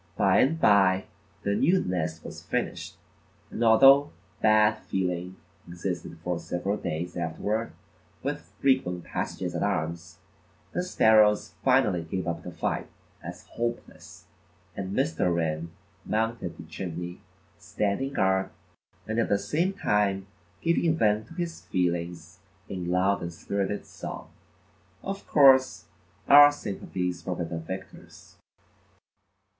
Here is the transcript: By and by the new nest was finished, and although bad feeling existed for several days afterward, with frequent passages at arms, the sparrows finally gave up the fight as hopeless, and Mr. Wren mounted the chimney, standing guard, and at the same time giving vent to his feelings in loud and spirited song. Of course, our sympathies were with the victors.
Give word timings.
By 0.17 0.39
and 0.39 0.59
by 0.59 1.03
the 1.43 1.53
new 1.53 1.79
nest 1.85 2.23
was 2.25 2.41
finished, 2.41 2.97
and 3.51 3.63
although 3.63 4.09
bad 4.41 4.79
feeling 4.79 5.35
existed 5.67 6.17
for 6.23 6.39
several 6.39 6.77
days 6.77 7.15
afterward, 7.15 7.73
with 8.23 8.51
frequent 8.59 9.03
passages 9.03 9.53
at 9.53 9.61
arms, 9.61 10.17
the 10.71 10.81
sparrows 10.81 11.53
finally 11.63 12.01
gave 12.01 12.27
up 12.27 12.41
the 12.41 12.51
fight 12.51 12.87
as 13.23 13.45
hopeless, 13.45 14.25
and 14.75 14.95
Mr. 14.95 15.31
Wren 15.31 15.69
mounted 16.03 16.57
the 16.57 16.63
chimney, 16.63 17.21
standing 17.59 18.11
guard, 18.11 18.49
and 19.05 19.19
at 19.19 19.29
the 19.29 19.37
same 19.37 19.71
time 19.71 20.25
giving 20.63 20.97
vent 20.97 21.27
to 21.27 21.35
his 21.35 21.61
feelings 21.65 22.39
in 22.67 22.89
loud 22.89 23.21
and 23.21 23.31
spirited 23.31 23.85
song. 23.85 24.31
Of 25.03 25.27
course, 25.27 25.85
our 26.27 26.51
sympathies 26.51 27.23
were 27.23 27.33
with 27.33 27.51
the 27.51 27.59
victors. 27.59 28.37